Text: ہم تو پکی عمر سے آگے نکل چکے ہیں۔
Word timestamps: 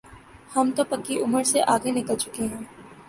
ہم 0.55 0.71
تو 0.75 0.83
پکی 0.89 1.15
عمر 1.23 1.43
سے 1.51 1.59
آگے 1.73 1.91
نکل 1.91 2.15
چکے 2.15 2.43
ہیں۔ 2.43 2.63